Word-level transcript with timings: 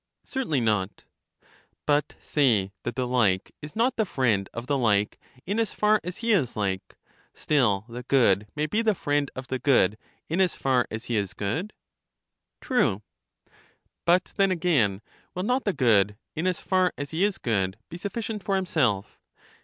Certainly 0.25 0.61
not. 0.61 1.03
But 1.85 2.15
say 2.19 2.71
that 2.81 2.95
the 2.95 3.05
like 3.07 3.51
is 3.61 3.75
not 3.75 3.97
the 3.97 4.03
friend 4.07 4.49
of 4.51 4.65
the 4.65 4.75
like 4.75 5.19
in 5.45 5.59
as 5.59 5.73
far 5.73 6.01
as 6.03 6.17
he 6.25 6.31
is 6.31 6.55
like; 6.57 6.95
still 7.35 7.85
the 7.87 8.01
good 8.01 8.47
may 8.55 8.65
be 8.65 8.81
the 8.81 8.95
friend 8.95 9.29
of 9.35 9.49
the 9.49 9.59
good 9.59 9.99
in 10.27 10.41
as 10.41 10.55
far 10.55 10.87
as 10.89 11.03
he 11.03 11.17
is 11.17 11.35
good. 11.35 11.71
True. 12.61 13.03
But 14.03 14.33
then 14.37 14.49
again, 14.49 15.03
will 15.35 15.43
not 15.43 15.65
the 15.65 15.71
good, 15.73 16.17
in 16.35 16.47
as 16.47 16.59
far 16.59 16.91
as 16.97 17.11
he 17.11 17.23
IS 17.23 17.37
good, 17.37 17.77
be 17.87 17.99
sufficient 17.99 18.43
for 18.43 18.55
himself? 18.55 19.19